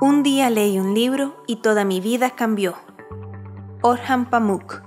[0.00, 2.74] Un día leí un libro y toda mi vida cambió.
[3.80, 4.82] Orhan Pamuk.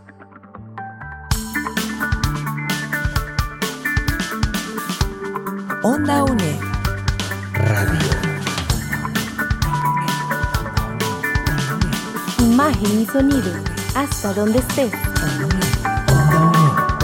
[5.83, 6.59] Onda UNED.
[7.53, 8.09] Radio.
[12.39, 13.51] Imagen y sonido.
[13.95, 15.16] Hasta donde estés.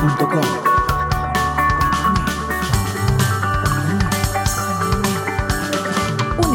[0.04, 0.10] Un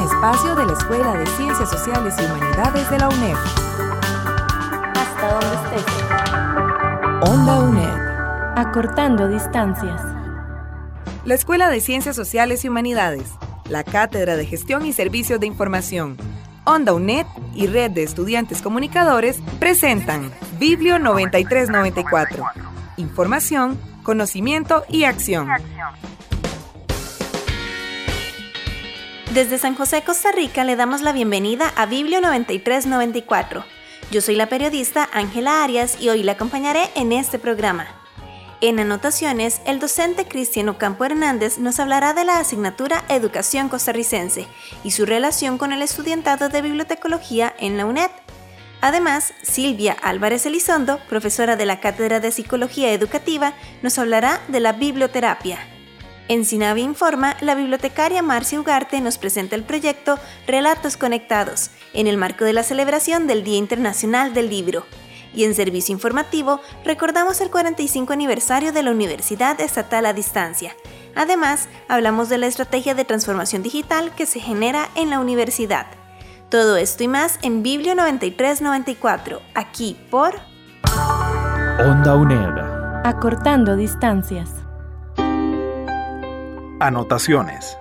[0.03, 3.37] espacio de la Escuela de Ciencias Sociales y Humanidades de la UNED.
[4.95, 5.87] Hasta donde estés.
[7.31, 8.59] Onda UNED.
[8.59, 10.03] Acortando distancias.
[11.25, 13.31] La Escuela de Ciencias Sociales y Humanidades,
[13.71, 16.19] la Cátedra de Gestión y Servicios de Información,
[16.65, 22.69] Onda UNED y Red de Estudiantes Comunicadores presentan Biblio 9394.
[22.99, 25.49] Información, conocimiento y acción.
[29.33, 33.65] Desde San José, Costa Rica, le damos la bienvenida a Biblio 9394.
[34.11, 37.87] Yo soy la periodista Ángela Arias y hoy la acompañaré en este programa.
[38.61, 44.49] En anotaciones, el docente Cristiano Campo Hernández nos hablará de la asignatura Educación costarricense
[44.83, 48.11] y su relación con el estudiantado de bibliotecología en la UNED.
[48.81, 54.73] Además, Silvia Álvarez Elizondo, profesora de la Cátedra de Psicología Educativa, nos hablará de la
[54.73, 55.59] biblioterapia.
[56.29, 62.19] En Sinavi Informa, la bibliotecaria Marcia Ugarte nos presenta el proyecto Relatos Conectados, en el
[62.19, 64.85] marco de la celebración del Día Internacional del Libro.
[65.35, 70.77] Y en Servicio Informativo, recordamos el 45 aniversario de la Universidad Estatal a Distancia.
[71.15, 75.98] Además, hablamos de la estrategia de transformación digital que se genera en la universidad.
[76.51, 80.35] Todo esto y más en Biblio 9394, aquí por
[81.79, 83.05] Onda UNED.
[83.05, 84.51] Acortando distancias.
[86.81, 87.77] Anotaciones.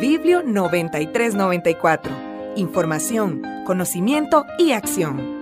[0.00, 2.10] Biblio 9394.
[2.56, 5.35] Información, conocimiento y acción.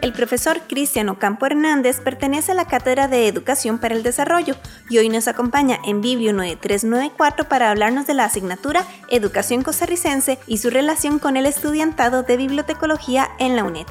[0.00, 4.54] El profesor Cristiano Campo Hernández pertenece a la Cátedra de Educación para el Desarrollo
[4.90, 10.58] y hoy nos acompaña en Biblio 9394 para hablarnos de la asignatura Educación costarricense y
[10.58, 13.86] su relación con el estudiantado de bibliotecología en la UNED.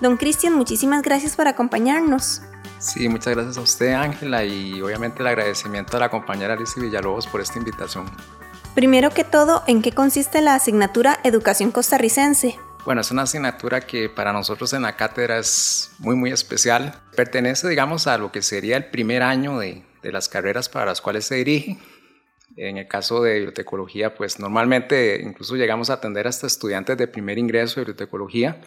[0.00, 2.42] Don Cristian, muchísimas gracias por acompañarnos.
[2.78, 7.26] Sí, muchas gracias a usted, Ángela, y obviamente el agradecimiento a la compañera Alicia Villalobos
[7.26, 8.06] por esta invitación.
[8.74, 12.58] Primero que todo, ¿en qué consiste la asignatura Educación costarricense?
[12.84, 16.94] Bueno, es una asignatura que para nosotros en la cátedra es muy, muy especial.
[17.14, 21.02] Pertenece, digamos, a lo que sería el primer año de, de las carreras para las
[21.02, 21.76] cuales se dirige.
[22.56, 27.38] En el caso de bibliotecología, pues normalmente incluso llegamos a atender hasta estudiantes de primer
[27.38, 28.60] ingreso de bibliotecología.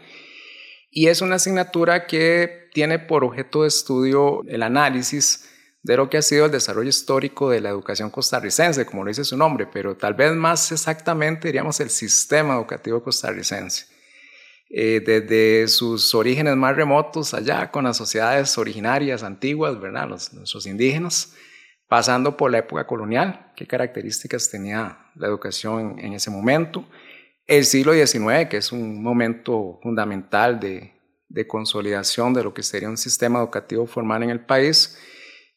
[0.92, 5.50] Y es una asignatura que tiene por objeto de estudio el análisis
[5.82, 9.26] de lo que ha sido el desarrollo histórico de la educación costarricense, como lo dice
[9.26, 13.93] su nombre, pero tal vez más exactamente diríamos el sistema educativo costarricense.
[14.76, 20.10] Eh, desde sus orígenes más remotos, allá con las sociedades originarias antiguas, ¿verdad?
[20.10, 21.36] Los, nuestros indígenas,
[21.88, 26.88] pasando por la época colonial, qué características tenía la educación en ese momento,
[27.46, 30.94] el siglo XIX, que es un momento fundamental de,
[31.30, 34.98] de consolidación de lo que sería un sistema educativo formal en el país,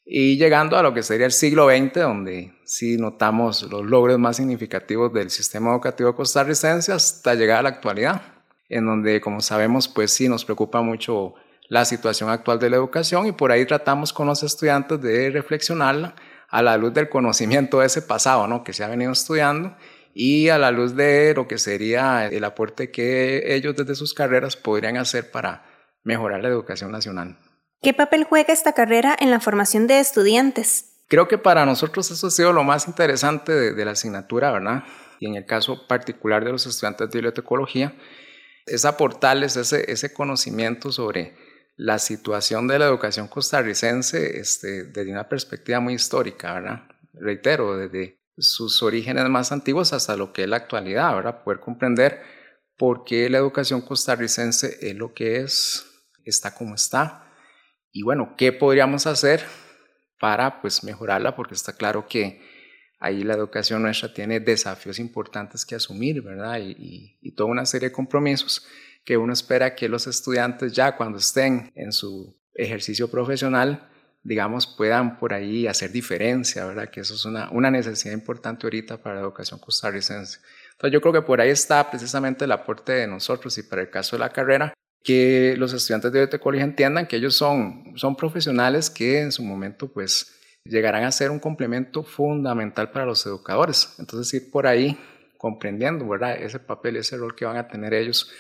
[0.05, 4.37] y llegando a lo que sería el siglo XX, donde sí notamos los logros más
[4.37, 8.36] significativos del sistema educativo costarricense hasta llegar a la actualidad
[8.69, 11.35] en donde, como sabemos, pues sí nos preocupa mucho
[11.69, 16.15] la situación actual de la educación y por ahí tratamos con los estudiantes de reflexionarla
[16.49, 18.63] a la luz del conocimiento de ese pasado, ¿no?
[18.63, 19.77] Que se ha venido estudiando
[20.15, 24.57] y a la luz de lo que sería el aporte que ellos desde sus carreras
[24.57, 25.65] podrían hacer para
[26.05, 27.37] mejorar la educación nacional.
[27.83, 31.03] ¿Qué papel juega esta carrera en la formación de estudiantes?
[31.09, 34.85] Creo que para nosotros eso ha sido lo más interesante de, de la asignatura, ¿verdad?
[35.21, 37.95] Y en el caso particular de los estudiantes de bibliotecología,
[38.67, 41.35] es aportarles ese, ese conocimiento sobre
[41.77, 46.83] la situación de la educación costarricense este, desde una perspectiva muy histórica, ¿verdad?
[47.13, 51.43] Reitero, desde sus orígenes más antiguos hasta lo que es la actualidad, ¿verdad?
[51.43, 52.23] Poder comprender
[52.77, 55.87] por qué la educación costarricense es lo que es,
[56.25, 57.33] está como está,
[57.93, 59.43] y bueno, qué podríamos hacer
[60.19, 62.56] para pues mejorarla, porque está claro que
[62.99, 66.59] ahí la educación nuestra tiene desafíos importantes que asumir, ¿verdad?
[66.61, 68.67] Y, toda una serie de compromisos
[69.05, 73.89] que uno espera que los estudiantes ya cuando estén en su ejercicio profesional,
[74.23, 76.89] digamos, puedan por ahí hacer diferencia, ¿verdad?
[76.89, 80.41] Que eso es una, una necesidad importante ahorita para la educación costarricense.
[80.73, 83.91] Entonces yo creo que por ahí está precisamente el aporte de nosotros y para el
[83.91, 84.73] caso de la carrera,
[85.07, 89.87] que los estudiantes de bibliotecología entiendan que ellos son, son profesionales que en su momento
[89.87, 90.35] pues
[90.69, 93.95] llegarán a ser un complemento fundamental para los educadores.
[93.99, 94.99] Entonces ir por ahí
[95.39, 96.37] comprendiendo, ¿verdad?
[96.37, 98.31] Ese papel, ese rol que van a tener ellos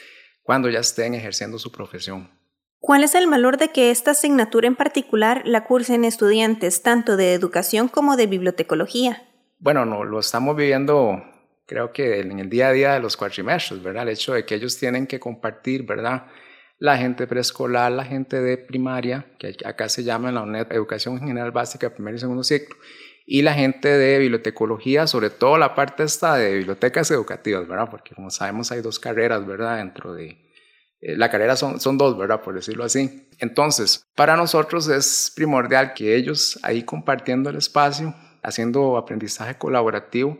[0.42, 2.30] cuando ya estén ejerciendo su profesión.
[2.78, 7.34] ¿Cuál es el valor de que esta asignatura en particular la cursen estudiantes tanto de
[7.34, 9.22] educación como de bibliotecología?
[9.58, 11.22] Bueno, no, lo estamos viviendo
[11.66, 14.04] creo que en el día a día de los cuatrimestres, ¿verdad?
[14.04, 16.26] El hecho de que ellos tienen que compartir, ¿verdad?
[16.78, 21.18] La gente preescolar, la gente de primaria, que acá se llama en la UNED Educación
[21.20, 22.76] General Básica, primer y segundo ciclo,
[23.24, 27.88] y la gente de bibliotecología, sobre todo la parte esta de bibliotecas educativas, ¿verdad?
[27.90, 29.78] Porque como sabemos hay dos carreras, ¿verdad?
[29.78, 30.38] Dentro de...
[31.00, 32.42] Eh, la carrera son, son dos, ¿verdad?
[32.42, 33.28] Por decirlo así.
[33.38, 40.38] Entonces, para nosotros es primordial que ellos ahí compartiendo el espacio, haciendo aprendizaje colaborativo,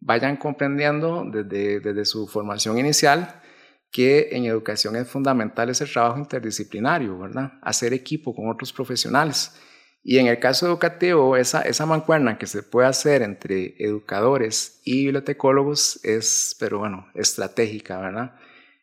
[0.00, 3.42] vayan comprendiendo desde, desde su formación inicial
[3.96, 7.54] que en educación es fundamental ese trabajo interdisciplinario, ¿verdad?
[7.62, 9.58] Hacer equipo con otros profesionales
[10.02, 15.04] y en el caso educativo, esa, esa mancuerna que se puede hacer entre educadores y
[15.04, 18.36] bibliotecólogos es, pero bueno, estratégica, ¿verdad?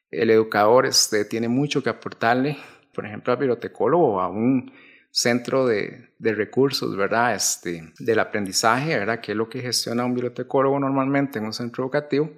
[0.10, 2.58] El educador este, tiene mucho que aportarle,
[2.92, 4.74] por ejemplo, al bibliotecólogo, a un
[5.12, 7.36] centro de, de, recursos, ¿verdad?
[7.36, 9.22] Este, del aprendizaje, ¿verdad?
[9.22, 12.32] Que es lo que gestiona un bibliotecólogo normalmente en un centro educativo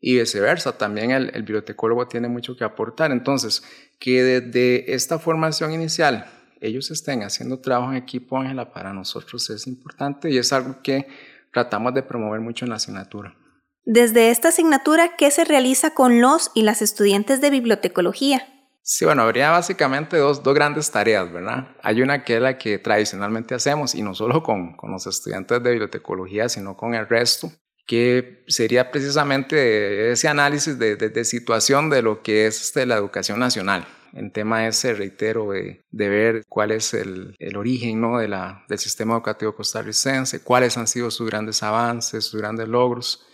[0.00, 0.76] y viceversa.
[0.78, 3.12] También el, el bibliotecólogo tiene mucho que aportar.
[3.12, 3.62] Entonces,
[3.98, 6.26] que desde esta formación inicial
[6.60, 11.06] ellos estén haciendo trabajo en equipo, Ángela, para nosotros es importante y es algo que
[11.52, 13.36] tratamos de promover mucho en la asignatura.
[13.84, 18.46] Desde esta asignatura, ¿qué se realiza con los y las estudiantes de bibliotecología?
[18.82, 21.68] Sí, bueno, habría básicamente dos, dos grandes tareas, ¿verdad?
[21.82, 25.62] Hay una que es la que tradicionalmente hacemos, y no solo con, con los estudiantes
[25.62, 27.50] de bibliotecología, sino con el resto,
[27.88, 33.38] que sería precisamente ese análisis de, de, situación de lo que es este, la educación
[33.38, 38.18] nacional en tema ese, reitero, de, ver cuál es el, origen ¿no?
[38.18, 43.26] del sistema educativo costarricense, cuáles han sido sus grandes avances, sus grandes logros.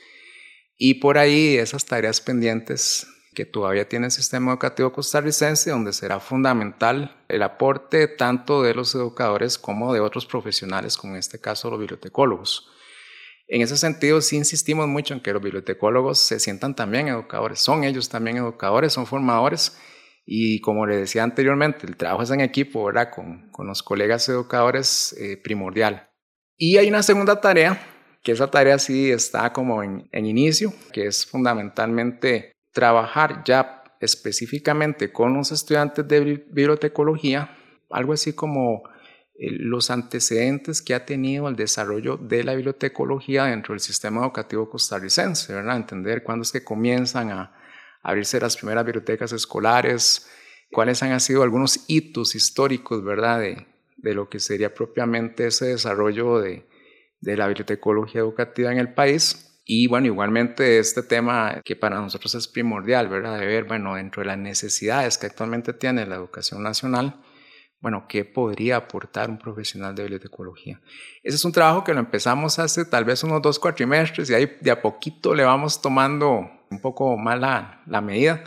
[0.78, 6.20] Y por ahí esas tareas pendientes que todavía tiene el sistema educativo costarricense, donde será
[6.20, 11.70] fundamental el aporte tanto de los educadores como de otros profesionales, como en este caso
[11.70, 12.70] los bibliotecólogos.
[13.46, 17.85] En ese sentido, sí insistimos mucho en que los bibliotecólogos se sientan también educadores, son
[17.85, 19.76] ellos también educadores, son formadores
[20.26, 23.11] y como le decía anteriormente, el trabajo es en equipo, ¿verdad?
[23.14, 26.08] Con, con los colegas educadores eh, primordial.
[26.56, 27.79] Y hay una segunda tarea,
[28.23, 35.12] que esa tarea sí está como en, en inicio, que es fundamentalmente trabajar ya específicamente
[35.12, 37.56] con los estudiantes de bibliotecología,
[37.91, 38.82] algo así como
[39.36, 45.52] los antecedentes que ha tenido el desarrollo de la bibliotecología dentro del sistema educativo costarricense,
[45.52, 45.76] ¿verdad?
[45.76, 47.52] Entender cuándo es que comienzan a,
[48.04, 50.28] abrirse las primeras bibliotecas escolares,
[50.70, 53.66] cuáles han sido algunos hitos históricos, ¿verdad?, de,
[53.96, 56.66] de lo que sería propiamente ese desarrollo de,
[57.20, 59.58] de la bibliotecología educativa en el país.
[59.64, 63.40] Y bueno, igualmente este tema que para nosotros es primordial, ¿verdad?
[63.40, 67.22] De ver, bueno, dentro de las necesidades que actualmente tiene la educación nacional,
[67.84, 70.81] bueno, ¿qué podría aportar un profesional de bibliotecología?
[71.22, 74.56] Ese es un trabajo que lo empezamos hace tal vez unos dos cuatrimestres y ahí
[74.62, 78.42] de a poquito le vamos tomando un poco más la, medida,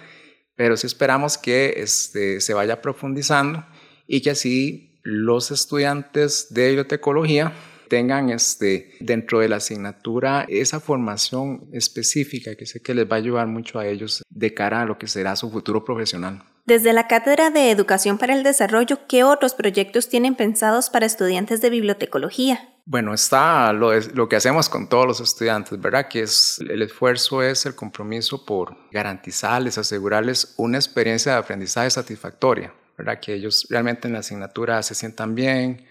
[0.55, 3.63] pero sí esperamos que este, se vaya profundizando
[4.07, 7.53] y que así los estudiantes de bibliotecología
[7.89, 13.19] tengan este, dentro de la asignatura esa formación específica que sé que les va a
[13.19, 16.41] ayudar mucho a ellos de cara a lo que será su futuro profesional.
[16.67, 21.61] Desde la Cátedra de Educación para el Desarrollo, ¿qué otros proyectos tienen pensados para estudiantes
[21.61, 22.73] de bibliotecología?
[22.83, 26.09] Bueno, está lo, que hacemos con todos los estudiantes, ¿verdad?
[26.09, 32.73] Que es el esfuerzo es el compromiso por garantizarles, asegurarles una experiencia de aprendizaje satisfactoria,
[32.97, 33.21] ¿verdad?
[33.21, 35.87] Que ellos realmente en la asignatura se sientan bien,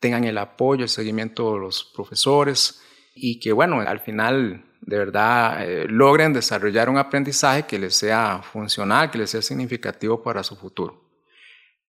[0.00, 2.80] tengan el apoyo, el seguimiento de los profesores
[3.20, 8.40] y que, bueno, al final de verdad eh, logren desarrollar un aprendizaje que les sea
[8.42, 11.04] funcional, que les sea significativo para su futuro.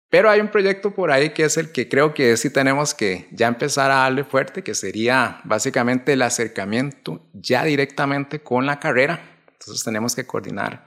[0.10, 3.28] Pero hay un proyecto por ahí que es el que creo que sí tenemos que
[3.32, 9.22] ya empezar a darle fuerte, que sería básicamente el acercamiento ya directamente con la carrera.
[9.52, 10.84] Entonces tenemos que coordinar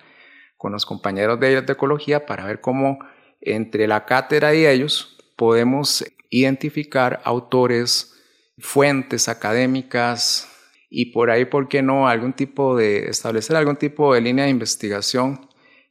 [0.57, 2.99] con los compañeros de, de ecología para ver cómo
[3.41, 8.12] entre la cátedra y ellos podemos identificar autores,
[8.59, 10.49] fuentes académicas,
[10.95, 12.07] y por ahí, ¿por qué no?
[12.07, 15.49] Algún tipo de, establecer algún tipo de línea de investigación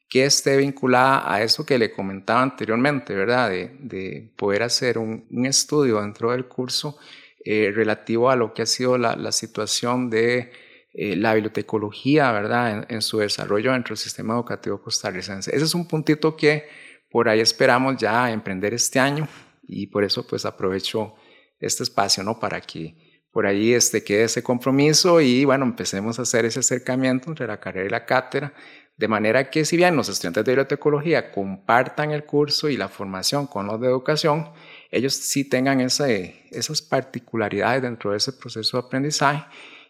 [0.07, 3.49] que esté vinculada a eso que le comentaba anteriormente, ¿verdad?
[3.49, 6.99] De, de poder hacer un, estudio dentro del curso
[7.43, 10.51] eh, relativo a lo que ha sido la, la situación de
[10.93, 12.71] eh, la bibliotecología, ¿verdad?
[12.87, 15.49] En, en, su desarrollo dentro del sistema educativo costarricense.
[15.55, 16.67] Ese es un puntito que
[17.09, 19.27] por ahí esperamos ya emprender este año
[19.67, 21.15] y por eso pues aprovecho
[21.61, 22.39] este espacio, ¿no?
[22.39, 22.95] Para que
[23.31, 27.59] por ahí este, quede ese compromiso y bueno, empecemos a hacer ese acercamiento entre la
[27.59, 28.53] carrera y la cátedra,
[28.97, 33.47] de manera que si bien los estudiantes de bibliotecología compartan el curso y la formación
[33.47, 34.51] con los de educación,
[34.91, 39.45] ellos sí tengan ese, esas particularidades dentro de ese proceso de aprendizaje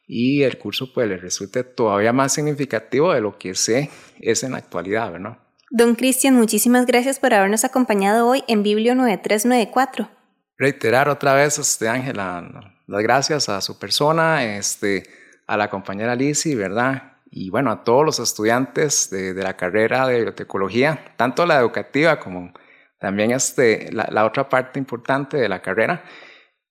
[0.07, 4.51] y el curso pues les resulte todavía más significativo de lo que sé es en
[4.51, 5.39] la actualidad, ¿verdad?
[5.71, 10.20] Don Cristian, muchísimas gracias por habernos acompañado hoy en Biblio 9394.
[10.61, 15.01] Reiterar otra vez, este, Ángela, las gracias a su persona, este,
[15.47, 17.13] a la compañera Lizzie, ¿verdad?
[17.31, 22.53] Y bueno, a todos los estudiantes de, la carrera de bibliotecología, tanto la educativa como
[22.99, 26.03] también este, la, la otra parte importante de la carrera.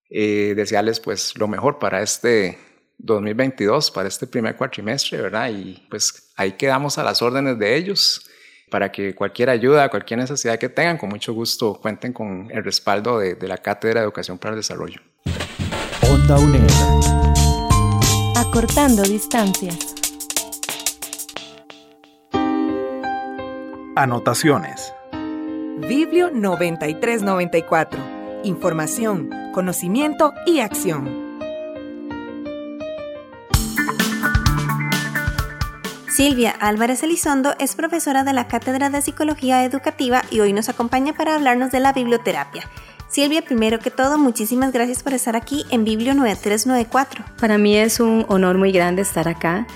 [0.09, 2.59] Eh, desearles pues lo mejor para este
[2.99, 5.51] 2022, para este primer cuatrimestre, ¿verdad?
[5.51, 8.30] Y pues ahí quedamos a las órdenes de ellos
[8.71, 13.19] para que cualquier ayuda, cualquier necesidad que tengan, con mucho gusto cuenten con el respaldo
[13.19, 15.01] de, de la Cátedra de Educación para el Desarrollo.
[16.11, 16.71] Onda UNED.
[18.37, 19.95] Acortando distancias.
[23.97, 24.95] Anotaciones.
[25.89, 28.01] Biblio 9394.
[28.45, 31.20] Información, conocimiento y acción.
[36.11, 41.13] Silvia Álvarez Elizondo es profesora de la Cátedra de Psicología Educativa y hoy nos acompaña
[41.13, 42.69] para hablarnos de la biblioterapia.
[43.09, 47.25] Silvia, primero que todo, muchísimas gracias por estar aquí en Biblio 9394.
[47.41, 49.69] Para mí es un honor muy grande estar acá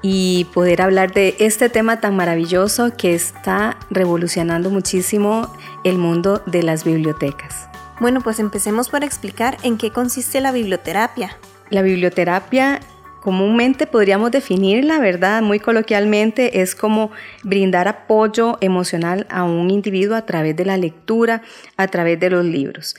[0.00, 6.62] y poder hablar de este tema tan maravilloso que está revolucionando muchísimo el mundo de
[6.62, 7.68] las bibliotecas.
[8.00, 11.36] Bueno, pues empecemos por explicar en qué consiste la biblioterapia.
[11.68, 12.80] La biblioterapia
[13.24, 15.40] comúnmente podríamos definirla, ¿verdad?
[15.40, 17.10] Muy coloquialmente es como
[17.42, 21.40] brindar apoyo emocional a un individuo a través de la lectura,
[21.78, 22.96] a través de los libros.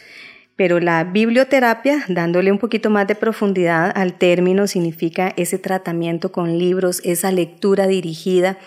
[0.56, 6.58] Pero la biblioterapia, dándole un poquito más de profundidad al término, significa ese tratamiento con
[6.58, 8.58] libros, esa lectura dirigida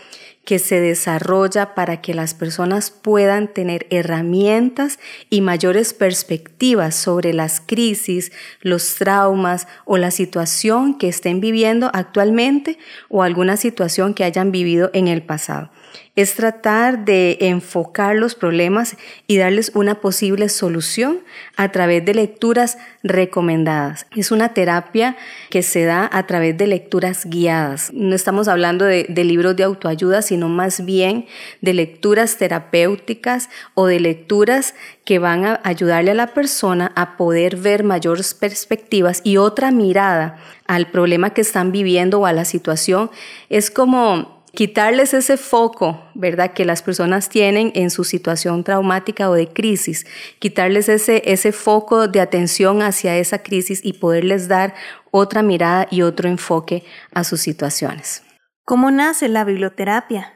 [0.49, 7.61] que se desarrolla para que las personas puedan tener herramientas y mayores perspectivas sobre las
[7.61, 12.79] crisis, los traumas o la situación que estén viviendo actualmente
[13.11, 15.71] o alguna situación que hayan vivido en el pasado
[16.19, 18.97] es tratar de enfocar los problemas
[19.29, 21.21] y darles una posible solución
[21.57, 24.07] a través de lecturas recomendadas.
[24.17, 25.17] Es una terapia
[25.49, 27.93] que se da a través de lecturas guiadas.
[27.93, 31.27] No estamos hablando de, libros de autoayuda, sino más bien
[31.61, 37.57] de lecturas terapéuticas o de lecturas que van a ayudarle a la persona a poder
[37.57, 43.11] ver mayores perspectivas y otra mirada al problema que están viviendo o a la situación.
[43.49, 49.35] Es como quitarles ese foco, ¿verdad?, que las personas tienen en su situación traumática o
[49.35, 50.05] de crisis,
[50.41, 54.75] quitarles ese, ese foco de atención hacia esa crisis y poderles dar
[55.13, 56.83] otra mirada y otro enfoque
[57.15, 58.25] a sus situaciones.
[58.65, 60.35] ¿Cómo nace la biblioterapia?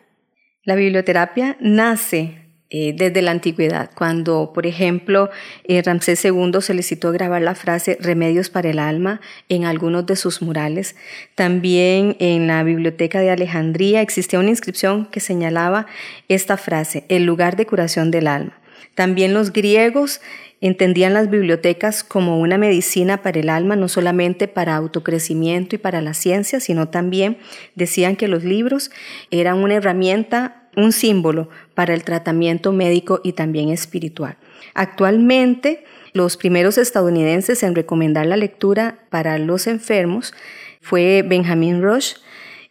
[0.62, 2.41] La biblioterapia nace
[2.74, 5.28] eh, desde la antigüedad, cuando, por ejemplo,
[5.64, 10.40] eh, Ramsés II solicitó grabar la frase Remedios para el alma en algunos de sus
[10.40, 10.96] murales.
[11.34, 15.86] También en la Biblioteca de Alejandría existía una inscripción que señalaba
[16.28, 18.58] esta frase, el lugar de curación del alma.
[18.94, 20.22] También los griegos
[20.62, 26.00] entendían las bibliotecas como una medicina para el alma, no solamente para autocrecimiento y para
[26.00, 27.36] la ciencia, sino también
[27.74, 28.90] decían que los libros
[29.30, 34.36] eran una herramienta un símbolo para el tratamiento médico y también espiritual.
[34.74, 40.34] Actualmente, los primeros estadounidenses en recomendar la lectura para los enfermos
[40.80, 42.14] fue Benjamin Rush,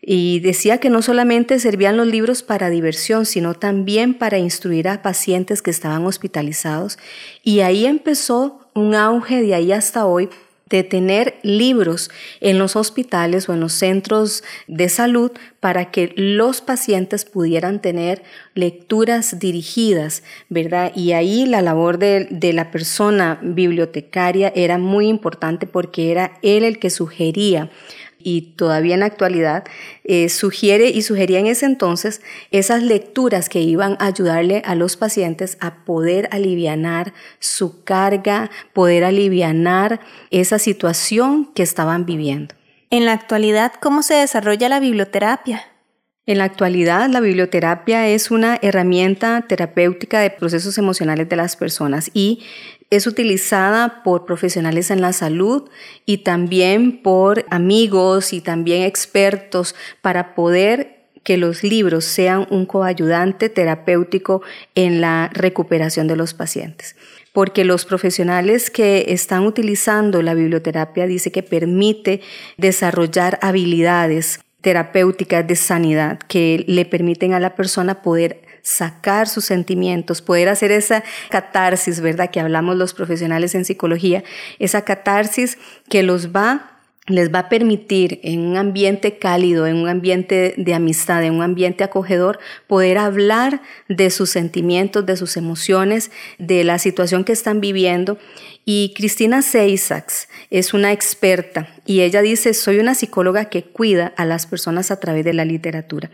[0.02, 5.04] y decía que no solamente servían los libros para diversión, sino también para instruir a
[5.04, 6.98] pacientes que estaban hospitalizados.
[7.44, 10.30] Y ahí empezó un auge de ahí hasta hoy
[10.78, 12.10] de tener libros
[12.40, 18.24] en los hospitales o en los centros de salud para que los pacientes pudieran tener
[18.56, 20.92] lecturas dirigidas, ¿verdad?
[20.96, 26.64] Y ahí la labor de, de, la persona bibliotecaria era muy importante porque era él
[26.64, 27.70] el que sugería
[28.24, 29.64] y todavía en la actualidad
[30.04, 34.98] eh, sugiere y sugería en ese entonces esas lecturas que iban a ayudarle a los
[34.98, 40.00] pacientes a poder alivianar su carga, poder alivianar
[40.30, 42.56] esa situación que estaban viviendo.
[42.90, 45.64] En la actualidad, ¿cómo se desarrolla la biblioterapia?
[46.26, 52.12] En la actualidad, la biblioterapia es una herramienta terapéutica de procesos emocionales de las personas
[52.14, 52.44] y
[52.92, 55.70] es utilizada por profesionales en la salud
[56.06, 63.48] y también por amigos y también expertos para poder que los libros sean un coayudante
[63.50, 64.42] terapéutico
[64.76, 66.96] en la recuperación de los pacientes.
[67.32, 72.22] Porque los profesionales que están utilizando la biblioterapia dice que permite
[72.58, 80.22] desarrollar habilidades terapéuticas de sanidad que le permiten a la persona poder sacar sus sentimientos,
[80.22, 82.30] poder hacer esa catarsis, ¿verdad?
[82.30, 84.24] Que hablamos los profesionales en psicología,
[84.60, 85.58] esa catarsis
[85.90, 86.71] que los va
[87.12, 91.44] les va a permitir en un ambiente cálido, en un ambiente de amistad, en un
[91.44, 97.62] ambiente acogedor, poder hablar de sus sentimientos, de sus emociones, de la situación que están
[97.62, 98.18] viviendo.
[98.64, 104.26] Y Cristina Seisax es una experta y ella dice, soy una psicóloga que cuida a
[104.26, 106.12] las personas a través de la literatura.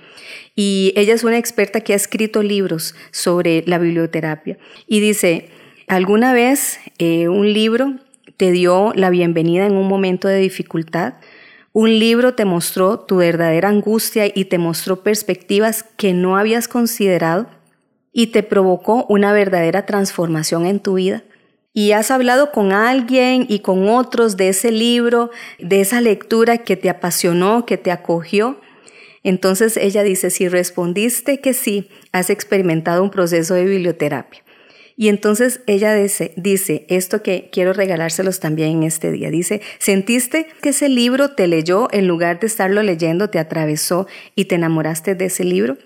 [0.56, 4.58] Y ella es una experta que ha escrito libros sobre la biblioterapia.
[4.88, 5.50] Y dice,
[5.88, 7.96] alguna vez eh, un libro
[8.38, 11.16] te dio la bienvenida en un momento de dificultad.
[11.74, 17.48] Un libro te mostró tu verdadera angustia y te mostró perspectivas que no habías considerado
[18.14, 21.24] y te provocó una verdadera transformación en tu vida.
[21.74, 25.30] Y has hablado con alguien y con otros de ese libro,
[25.60, 28.60] de esa lectura que te apasionó, que te acogió.
[29.24, 34.44] Entonces ella dice, si respondiste que sí, has experimentado un proceso de biblioterapia.
[35.00, 39.30] Y entonces ella dice, dice, esto que quiero regalárselos también en este día.
[39.30, 44.46] Dice, ¿sentiste que ese libro te leyó en lugar de estarlo leyendo, te atravesó y
[44.46, 45.78] te enamoraste de ese libro?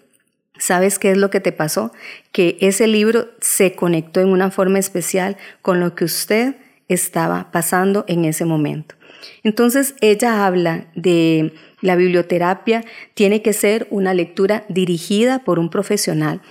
[0.57, 1.91] ¿Sabes qué es lo que te pasó?
[2.31, 6.55] Que ese libro se conectó en una forma especial con lo que usted
[6.87, 8.95] estaba pasando en ese momento.
[9.43, 16.41] Entonces ella habla de la biblioterapia tiene que ser una lectura dirigida por un profesional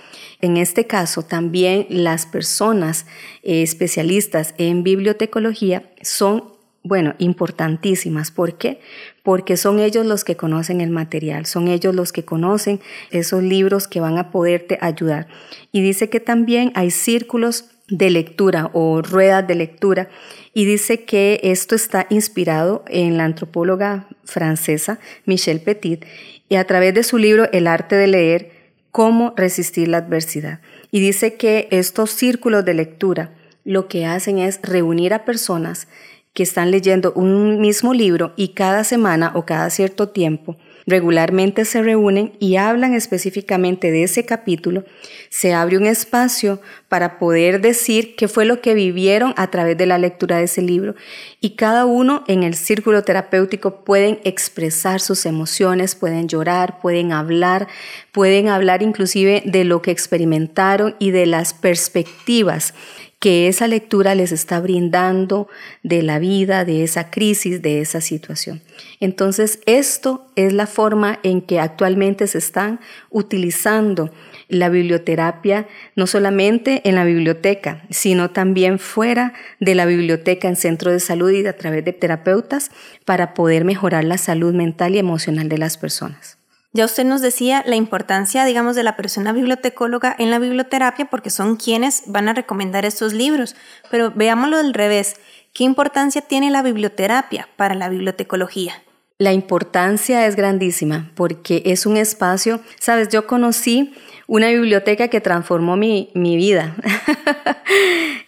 [0.41, 3.05] en este caso, también las personas
[3.43, 6.45] eh, especialistas en bibliotecología son,
[6.83, 8.31] bueno, importantísimas.
[8.31, 8.79] ¿Por qué?
[9.21, 12.79] Porque son ellos los que conocen el material, son ellos los que conocen
[13.11, 15.27] esos libros que van a poderte ayudar.
[15.71, 20.09] Y dice que también hay círculos de lectura o ruedas de lectura
[20.53, 26.05] y dice que esto está inspirado en la antropóloga francesa Michelle Petit
[26.49, 28.51] y a través de su libro El arte de leer
[28.91, 30.59] cómo resistir la adversidad.
[30.91, 33.31] Y dice que estos círculos de lectura
[33.63, 35.87] lo que hacen es reunir a personas
[36.33, 41.81] que están leyendo un mismo libro y cada semana o cada cierto tiempo regularmente se
[41.81, 44.83] reúnen y hablan específicamente de ese capítulo,
[45.29, 49.85] se abre un espacio para poder decir qué fue lo que vivieron a través de
[49.85, 50.95] la lectura de ese libro.
[51.39, 57.67] Y cada uno en el círculo terapéutico pueden expresar sus emociones, pueden llorar, pueden hablar,
[58.11, 62.73] pueden hablar inclusive de lo que experimentaron y de las perspectivas
[63.21, 65.47] que esa lectura les está brindando
[65.83, 68.63] de la vida, de esa crisis, de esa situación.
[68.99, 72.79] Entonces, esto es la forma en que actualmente se están
[73.11, 74.11] utilizando
[74.47, 80.91] la biblioterapia, no solamente en la biblioteca, sino también fuera de la biblioteca en centros
[80.91, 82.71] de salud y a través de terapeutas
[83.05, 86.40] para poder mejorar la salud mental y emocional de las personas.
[86.73, 91.29] Ya usted nos decía la importancia, digamos, de la persona bibliotecóloga en la biblioterapia porque
[91.29, 93.57] son quienes van a recomendar estos libros,
[93.89, 95.17] pero veámoslo al revés.
[95.53, 98.81] ¿Qué importancia tiene la biblioterapia para la bibliotecología?
[99.17, 103.93] La importancia es grandísima porque es un espacio, sabes, yo conocí
[104.25, 106.75] una biblioteca que transformó mi, vida.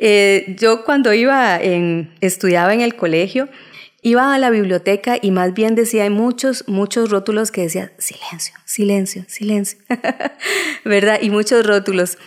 [0.05, 3.47] Eh, yo cuando iba en, estudiaba en el colegio,
[4.05, 8.53] Iba a la biblioteca y más bien decía, hay muchos, muchos rótulos que decían, silencio,
[8.65, 9.79] silencio, silencio,
[10.83, 11.19] ¿verdad?
[11.21, 12.17] Y muchos rótulos.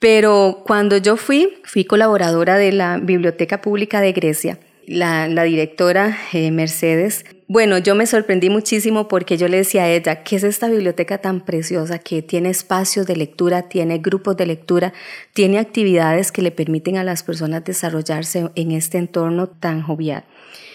[0.00, 4.58] Pero cuando yo fui, fui colaboradora de la Biblioteca Pública de Grecia,
[4.88, 7.24] la, directora eh, Mercedes.
[7.46, 11.18] Bueno, yo me sorprendí muchísimo porque yo le decía a ella, ¿qué es esta biblioteca
[11.18, 14.92] tan preciosa que tiene espacios de lectura, tiene grupos de lectura,
[15.34, 20.24] tiene actividades que le permiten a las personas desarrollarse en este entorno tan jovial?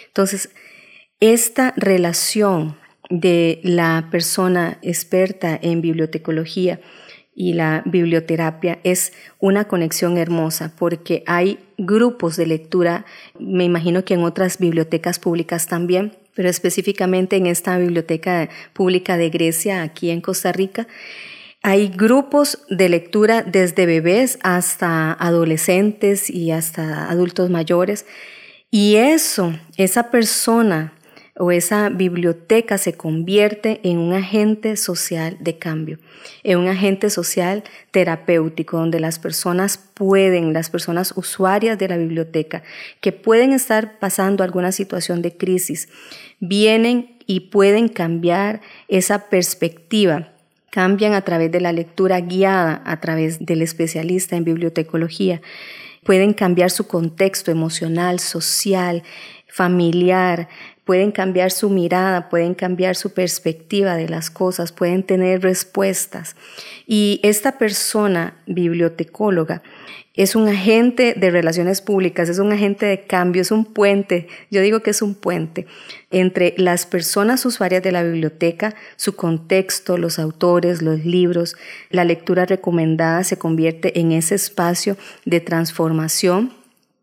[0.08, 0.50] Entonces,
[1.20, 2.76] esta relación
[3.10, 6.80] de la persona experta en bibliotecología
[7.34, 13.06] y la biblioterapia es una conexión hermosa porque hay grupos de lectura,
[13.40, 19.30] me imagino que en otras bibliotecas públicas también, pero específicamente en esta biblioteca pública de
[19.30, 20.88] Grecia, aquí en Costa Rica,
[21.62, 28.06] hay grupos de lectura desde bebés hasta adolescentes y hasta adultos mayores
[28.70, 30.94] y eso, esa persona
[31.40, 36.00] o esa biblioteca se convierte en un agente social de cambio,
[36.44, 42.64] en un agente social terapéutico donde las personas pueden, las personas usuarias de la biblioteca,
[43.02, 45.90] que pueden estar pasando alguna situación de crisis,
[46.40, 50.30] vienen y pueden cambiar esa perspectiva.
[50.72, 55.42] Cambian a través de la lectura guiada, a través del especialista en bibliotecología,
[56.04, 59.04] pueden cambiar su contexto emocional, social,
[59.48, 60.48] familiar,
[60.88, 66.38] pueden cambiar su mirada, pueden cambiar su perspectiva de las cosas, pueden tener respuestas.
[66.88, 69.62] Y esta persona bibliotecóloga
[70.14, 74.62] es un agente de relaciones públicas, es un agente de cambio, es un puente, yo
[74.62, 75.68] digo que es un puente
[76.10, 81.58] entre las personas usuarias de la biblioteca, su contexto, los autores, los libros,
[81.92, 84.96] la lectura recomendada se convierte en ese espacio
[85.26, 86.57] de transformación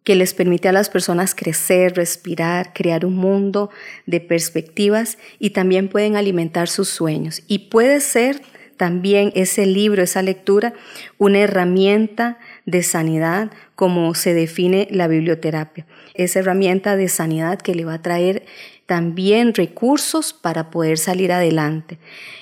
[0.04, 3.70] que les permite a las personas crecer, respirar, crear un mundo
[4.06, 7.42] de perspectivas y también pueden alimentar sus sueños.
[7.48, 8.42] Y puede ser
[8.76, 10.74] también ese libro, esa lectura,
[11.18, 15.86] una herramienta de sanidad como se define la biblioterapia.
[16.14, 18.44] Esa herramienta de sanidad que le va a traer
[18.86, 21.98] también recursos para poder salir adelante.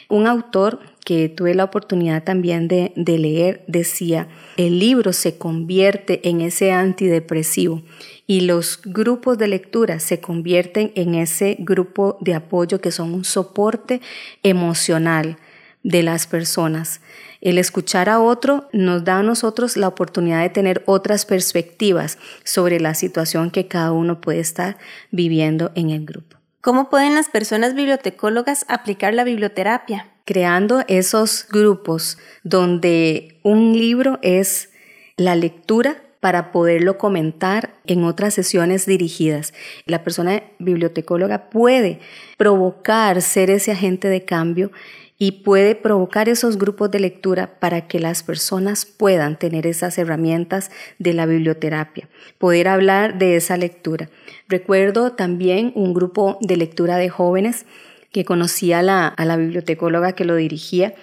[0.09, 6.29] Un autor que tuve la oportunidad también de, de, leer decía, el libro se convierte
[6.29, 7.83] en ese antidepresivo
[8.27, 13.25] y los grupos de lectura se convierten en ese grupo de apoyo que son un
[13.25, 14.01] soporte
[14.43, 15.37] emocional
[15.83, 17.01] de las personas.
[17.41, 22.79] El escuchar a otro nos da a nosotros la oportunidad de tener otras perspectivas sobre
[22.79, 24.79] la situación que cada uno puede estar
[25.11, 26.37] viviendo en el grupo.
[26.61, 30.12] ¿Cómo pueden las personas bibliotecólogas aplicar la biblioterapia?
[30.25, 34.71] Creando esos grupos donde un libro es
[35.17, 39.53] la lectura para poderlo comentar en otras sesiones dirigidas.
[39.87, 41.99] La persona bibliotecóloga puede
[42.37, 44.71] provocar ser ese agente de cambio
[45.19, 50.71] y puede provocar esos grupos de lectura para que las personas puedan tener esas herramientas
[50.99, 52.09] de la biblioterapia,
[52.39, 54.09] poder hablar de esa lectura.
[54.49, 57.67] Recuerdo también un grupo de lectura de jóvenes
[58.13, 60.95] que conocía a la, bibliotecóloga que lo dirigía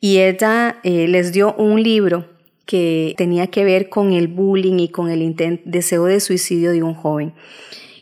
[0.00, 2.26] y ella eh, les dio un libro
[2.64, 6.94] que tenía que ver con el bullying y con el deseo de suicidio de un
[6.94, 7.34] joven.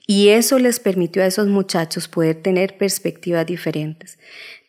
[0.07, 4.19] Y eso les permitió a esos muchachos poder tener perspectivas diferentes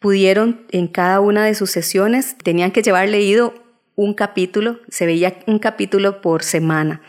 [0.01, 3.53] pudieron en cada una de sus sesiones, tenían que llevar leído
[3.95, 7.01] un capítulo, se veía un capítulo por semana.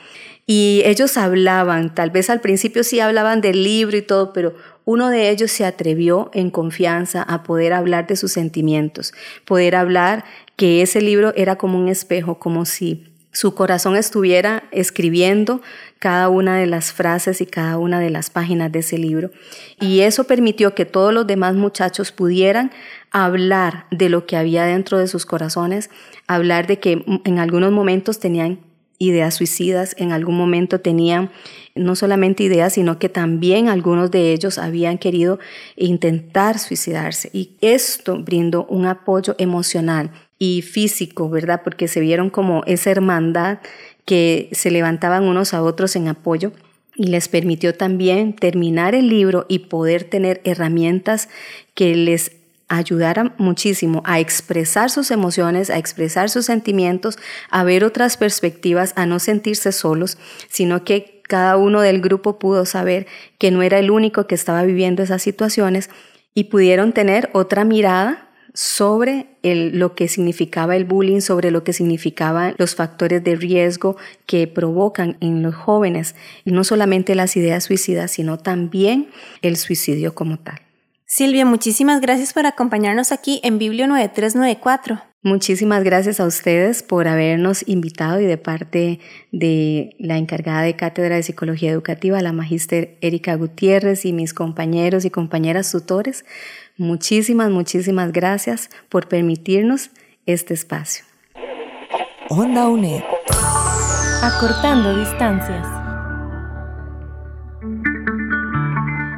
[0.47, 5.11] Y ellos hablaban, tal vez al principio sí hablaban del libro y todo, pero uno
[5.11, 9.13] de ellos se atrevió en confianza a poder hablar de sus sentimientos,
[9.45, 10.25] poder hablar
[10.57, 15.63] que ese libro era como un espejo, como si su corazón estuviera escribiendo
[15.99, 19.31] cada una de las frases y cada una de las páginas de ese libro.
[19.81, 22.71] Y eso permitió que todos los demás muchachos pudieran
[23.11, 25.89] hablar de lo que había dentro de sus corazones,
[26.27, 28.59] hablar de que en algunos momentos tenían
[29.03, 31.31] ideas suicidas, en algún momento tenían
[31.75, 35.39] no solamente ideas, sino que también algunos de ellos habían querido
[35.77, 37.31] intentar suicidarse.
[37.33, 41.63] Y esto brindó un apoyo emocional y físico, ¿verdad?
[41.65, 43.59] Porque se vieron como esa hermandad
[44.05, 46.53] que se levantaban unos a otros en apoyo
[46.95, 51.29] y les permitió también terminar el libro y poder tener herramientas
[51.75, 52.33] que les
[52.77, 57.19] ayudaran muchísimo a expresar sus emociones, a expresar sus sentimientos,
[57.51, 62.67] a ver otras perspectivas, a no sentirse solos, sino que cada uno del grupo pudo
[62.67, 63.07] saber
[63.39, 65.91] que no era el único que estaba viviendo esas situaciones
[66.35, 72.55] y pudieron tener otra mirada sobre lo que significaba el bullying, sobre lo que significaban
[72.59, 78.39] los factores de riesgo que provocan en los jóvenes, no solamente las ideas suicidas, sino
[78.39, 79.09] también
[79.41, 80.61] el suicidio como tal.
[81.15, 84.99] Silvia, muchísimas gracias por acompañarnos aquí en Biblio 9394.
[85.23, 88.99] Muchísimas gracias a ustedes por habernos invitado y de parte
[89.31, 95.05] de la encargada de Cátedra de Psicología Educativa, la magíster Erika Gutiérrez y mis compañeros
[95.05, 96.25] y compañeras tutores.
[96.79, 99.91] Muchísimas, muchísimas gracias por permitirnos
[100.25, 101.05] este espacio.
[102.31, 103.03] Onda UNED.
[104.23, 105.82] Acortando distancias.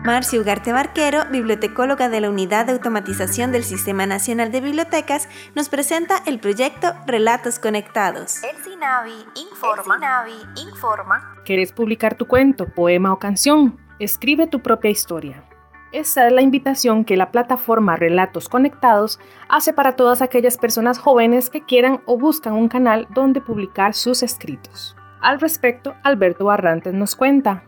[0.04, 5.70] Marcia Ugarte Barquero, bibliotecóloga de la Unidad de Automatización del Sistema Nacional de Bibliotecas, nos
[5.70, 8.44] presenta el proyecto Relatos Conectados.
[8.44, 9.98] El SINAVI informa.
[10.26, 11.34] El informa.
[11.46, 13.80] ¿Quieres publicar tu cuento, poema o canción?
[13.98, 15.42] Escribe tu propia historia.
[15.90, 21.48] Esta es la invitación que la plataforma Relatos Conectados hace para todas aquellas personas jóvenes
[21.48, 24.94] que quieran o buscan un canal donde publicar sus escritos.
[25.22, 27.64] Al respecto, Alberto Barrantes nos cuenta.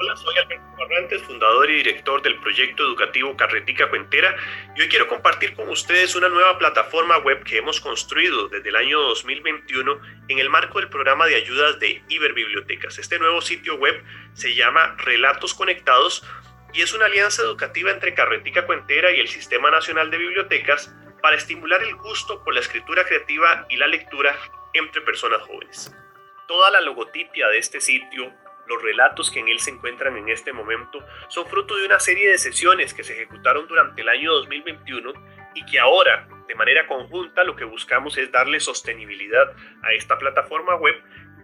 [0.00, 0.57] Hola, soy Alberto
[0.88, 4.34] Fuentes, fundador y director del proyecto educativo Carretica Cuentera,
[4.74, 8.76] y hoy quiero compartir con ustedes una nueva plataforma web que hemos construido desde el
[8.76, 12.98] año 2021 en el marco del programa de ayudas de Iberbibliotecas.
[12.98, 16.24] Este nuevo sitio web se llama Relatos Conectados
[16.72, 21.36] y es una alianza educativa entre Carretica Cuentera y el Sistema Nacional de Bibliotecas para
[21.36, 24.34] estimular el gusto por la escritura creativa y la lectura
[24.72, 25.94] entre personas jóvenes.
[26.46, 28.32] Toda la logotipia de este sitio,
[28.68, 32.30] los relatos que en él se encuentran en este momento, son fruto de una serie
[32.30, 35.12] de sesiones que se ejecutaron durante el año 2021
[35.54, 39.52] y que ahora, de manera conjunta, lo que buscamos es darle sostenibilidad
[39.82, 40.96] a esta plataforma web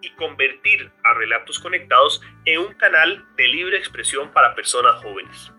[0.03, 5.53] y convertir a Relatos Conectados en un canal de libre expresión para personas jóvenes.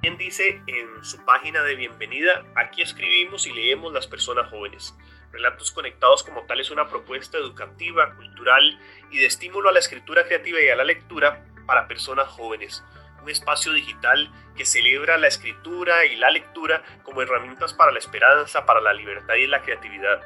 [0.00, 4.96] Quien dice en su página de bienvenida, aquí escribimos y leemos las personas jóvenes.
[5.32, 8.78] Relatos Conectados como tal es una propuesta educativa, cultural
[9.10, 12.84] y de estímulo a la escritura creativa y a la lectura para personas jóvenes.
[13.22, 18.66] Un espacio digital que celebra la escritura y la lectura como herramientas para la esperanza,
[18.66, 20.20] para la libertad y la creatividad.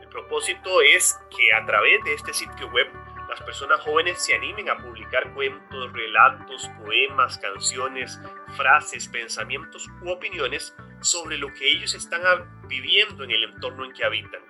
[0.00, 2.88] El propósito es que a través de este sitio web
[3.28, 8.18] las personas jóvenes se animen a publicar cuentos, relatos, poemas, canciones,
[8.56, 12.22] frases, pensamientos u opiniones sobre lo que ellos están
[12.68, 14.45] viviendo en el entorno en que habitan.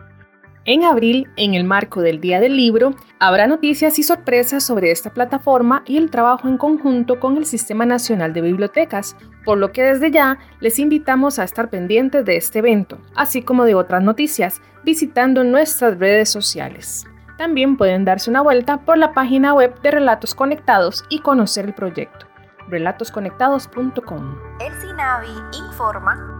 [0.68, 5.14] En abril, en el marco del Día del Libro, habrá noticias y sorpresas sobre esta
[5.14, 9.84] plataforma y el trabajo en conjunto con el Sistema Nacional de Bibliotecas, por lo que
[9.84, 14.60] desde ya les invitamos a estar pendientes de este evento, así como de otras noticias,
[14.84, 17.06] visitando nuestras redes sociales.
[17.38, 21.74] También pueden darse una vuelta por la página web de Relatos Conectados y conocer el
[21.74, 22.26] proyecto,
[22.68, 24.34] relatosconectados.com.
[24.58, 26.35] El SINAVI informa.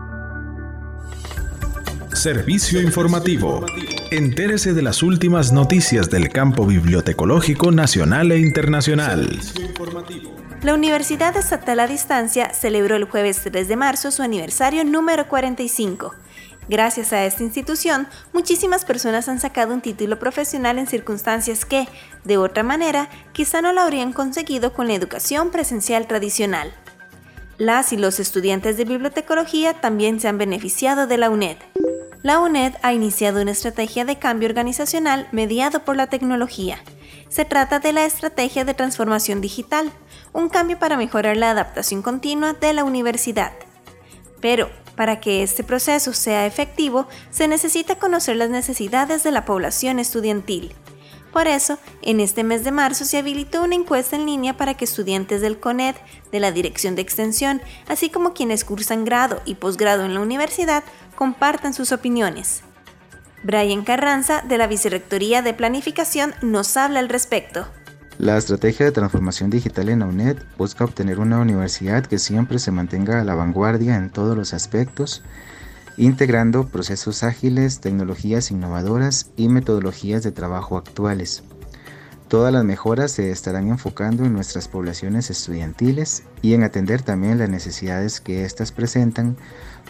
[2.17, 3.67] Servicio informativo.
[4.11, 9.39] Entérese de las últimas noticias del campo bibliotecológico nacional e internacional.
[10.63, 16.15] La Universidad Estatal a Distancia celebró el jueves 3 de marzo su aniversario número 45
[16.71, 21.87] Gracias a esta institución, muchísimas personas han sacado un título profesional en circunstancias que,
[22.25, 26.73] de otra manera, quizá no lo habrían conseguido con la educación presencial tradicional.
[27.59, 31.57] Las y los estudiantes de bibliotecología también se han beneficiado de la UNED.
[32.27, 36.83] La UNED ha iniciado una estrategia de cambio organizacional mediado por la tecnología.
[37.29, 39.93] Se trata de la estrategia de transformación digital,
[40.33, 43.53] un cambio para mejorar la adaptación continua de la universidad.
[44.41, 50.01] Pero, para que este proceso sea efectivo, se necesita conocer las necesidades de la población
[50.01, 50.75] estudiantil.
[51.33, 54.85] Por eso, en este mes de marzo se habilitó una encuesta en línea para que
[54.85, 55.95] estudiantes del CONED,
[56.33, 60.83] de la Dirección de Extensión, así como quienes cursan grado y posgrado en la universidad,
[61.15, 62.63] compartan sus opiniones.
[63.43, 67.67] Brian Carranza, de la Vicerrectoría de Planificación, nos habla al respecto.
[68.19, 72.73] La estrategia de transformación digital en la UNED busca obtener una universidad que siempre se
[72.73, 75.23] mantenga a la vanguardia en todos los aspectos,
[75.97, 81.43] integrando procesos ágiles, tecnologías innovadoras y metodologías de trabajo actuales.
[82.29, 87.49] Todas las mejoras se estarán enfocando en nuestras poblaciones estudiantiles y en atender también las
[87.49, 89.37] necesidades que éstas presentan,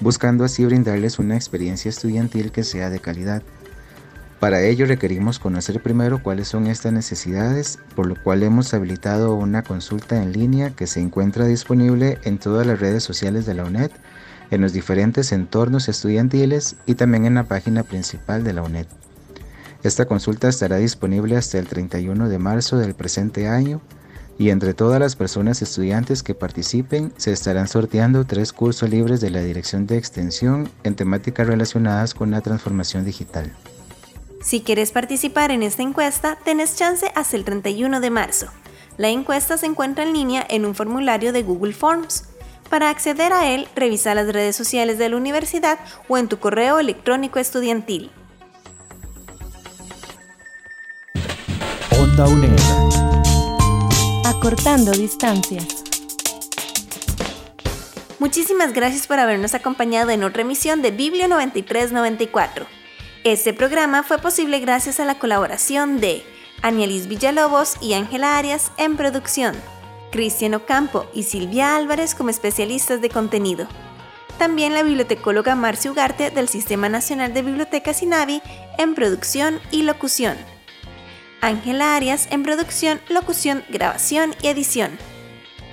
[0.00, 3.42] buscando así brindarles una experiencia estudiantil que sea de calidad.
[4.38, 9.62] Para ello requerimos conocer primero cuáles son estas necesidades, por lo cual hemos habilitado una
[9.62, 13.90] consulta en línea que se encuentra disponible en todas las redes sociales de la UNED,
[14.50, 18.86] en los diferentes entornos estudiantiles y también en la página principal de la UNED.
[19.82, 23.80] Esta consulta estará disponible hasta el 31 de marzo del presente año
[24.38, 29.30] y entre todas las personas estudiantes que participen se estarán sorteando tres cursos libres de
[29.30, 33.52] la Dirección de Extensión en temáticas relacionadas con la transformación digital.
[34.42, 38.46] Si quieres participar en esta encuesta, tenés chance hasta el 31 de marzo.
[38.96, 42.24] La encuesta se encuentra en línea en un formulario de Google Forms.
[42.70, 46.78] Para acceder a él, revisa las redes sociales de la universidad o en tu correo
[46.78, 48.10] electrónico estudiantil.
[51.98, 52.50] Onda UNED.
[54.24, 55.84] Acortando distancias.
[58.18, 62.66] Muchísimas gracias por habernos acompañado en otra emisión de Biblio 9394.
[63.24, 66.24] Este programa fue posible gracias a la colaboración de
[66.62, 69.54] Anielis Villalobos y Ángela Arias en producción,
[70.16, 73.68] Cristian Ocampo y Silvia Álvarez como especialistas de contenido.
[74.38, 78.40] También la bibliotecóloga Marcia Ugarte del Sistema Nacional de Bibliotecas INAVI
[78.78, 80.38] en producción y locución.
[81.42, 84.98] Ángela Arias en producción, locución, grabación y edición.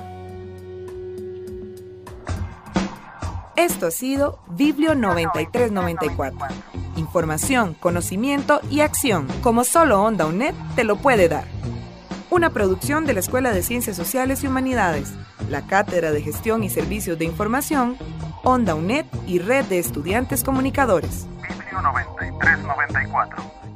[3.56, 6.46] Esto ha sido Biblio 9394.
[6.96, 11.44] Información, conocimiento y acción, como solo Onda UNED te lo puede dar.
[12.30, 15.12] Una producción de la Escuela de Ciencias Sociales y Humanidades,
[15.48, 17.96] la Cátedra de Gestión y Servicios de Información,
[18.44, 21.26] Onda UNED y Red de Estudiantes Comunicadores.
[21.42, 23.69] Biblio 9394.